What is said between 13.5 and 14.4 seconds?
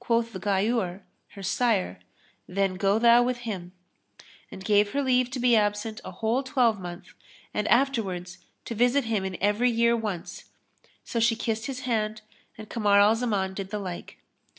did the like.